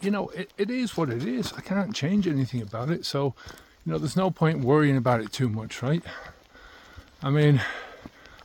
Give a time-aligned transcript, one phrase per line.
[0.00, 1.52] you know, it, it is what it is.
[1.52, 3.04] I can't change anything about it.
[3.04, 3.34] So,
[3.84, 6.02] you know, there's no point worrying about it too much, right?
[7.22, 7.60] I mean,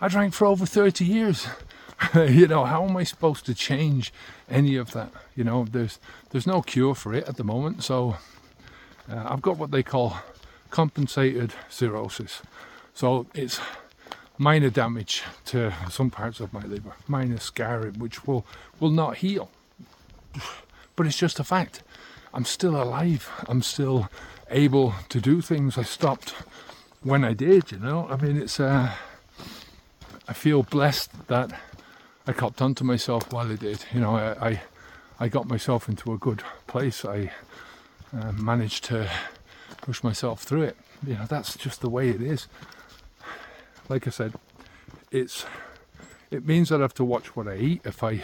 [0.01, 1.47] I drank for over 30 years.
[2.15, 4.11] you know, how am I supposed to change
[4.49, 5.11] any of that?
[5.35, 5.99] You know, there's
[6.31, 7.83] there's no cure for it at the moment.
[7.83, 8.17] So
[9.09, 10.17] uh, I've got what they call
[10.69, 12.41] compensated cirrhosis.
[12.93, 13.59] So it's
[14.37, 18.45] minor damage to some parts of my liver, minor scarring, which will
[18.79, 19.49] will not heal.
[20.95, 21.83] But it's just a fact.
[22.33, 23.29] I'm still alive.
[23.47, 24.09] I'm still
[24.49, 25.77] able to do things.
[25.77, 26.31] I stopped
[27.01, 27.71] when I did.
[27.71, 28.59] You know, I mean, it's.
[28.59, 28.91] Uh,
[30.27, 31.51] I feel blessed that
[32.25, 33.83] I copped onto myself while I did.
[33.93, 34.61] You know, I, I,
[35.19, 37.03] I got myself into a good place.
[37.03, 37.31] I
[38.17, 39.09] uh, managed to
[39.81, 40.77] push myself through it.
[41.05, 42.47] You know, that's just the way it is.
[43.89, 44.33] Like I said,
[45.11, 45.45] it's
[46.33, 47.81] it means that I have to watch what I eat.
[47.85, 48.21] If I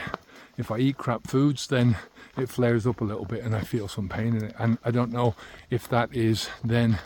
[0.57, 1.95] if I eat crap foods, then
[2.37, 4.55] it flares up a little bit and I feel some pain in it.
[4.57, 5.35] And I don't know
[5.69, 6.97] if that is then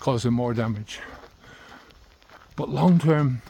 [0.00, 0.98] causing more damage.
[2.56, 3.40] But long term,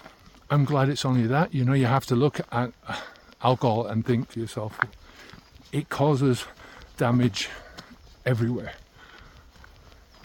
[0.50, 1.54] I'm glad it's only that.
[1.54, 2.96] You know, you have to look at uh,
[3.42, 4.78] alcohol and think to yourself,
[5.72, 6.44] it causes
[6.98, 7.48] damage
[8.26, 8.74] everywhere.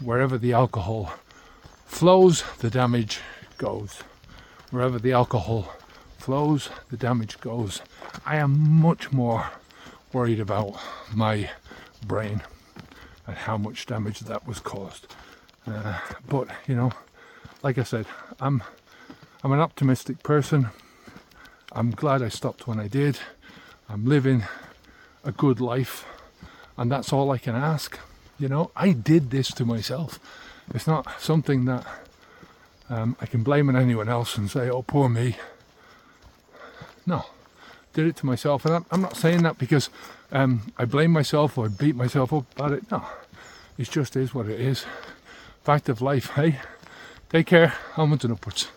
[0.02, 1.14] Wherever the alcohol
[1.86, 3.22] flows, the damage
[3.58, 4.02] goes.
[4.70, 5.72] Wherever the alcohol
[6.24, 7.82] flows, the damage goes.
[8.26, 9.50] I am much more
[10.14, 10.80] worried about
[11.14, 11.50] my
[12.08, 12.42] brain
[13.28, 15.14] and how much damage that was caused.
[15.68, 16.94] Uh, but you know,
[17.62, 18.06] like I said,
[18.40, 18.64] I'm
[19.44, 20.70] I'm an optimistic person.
[21.74, 23.20] I'm glad I stopped when I did.
[23.90, 24.44] I'm living
[25.26, 26.06] a good life,
[26.78, 28.00] and that's all I can ask.
[28.40, 30.20] You know, I did this to myself.
[30.74, 31.86] It's not something that
[32.90, 35.36] um, I can blame on anyone else and say, "Oh, poor me."
[37.06, 37.26] No,
[37.94, 39.90] did it to myself, and I'm not saying that because
[40.32, 42.90] um, I blame myself or beat myself up about it.
[42.92, 43.06] No,
[43.78, 44.86] it just is what it is.
[45.64, 46.32] Fact of life.
[46.36, 46.60] Hey,
[47.30, 47.74] take care.
[47.98, 48.68] Onwards and upwards.